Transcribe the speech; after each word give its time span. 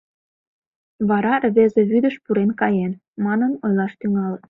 Вара, 1.09 1.33
рвезе 1.43 1.81
вӱдыш 1.91 2.15
пурен 2.23 2.51
каен, 2.59 2.93
манын 3.25 3.51
ойлаш 3.65 3.93
тӱҥалыт... 3.99 4.39